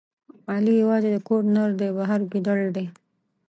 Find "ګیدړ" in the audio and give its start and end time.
2.31-2.59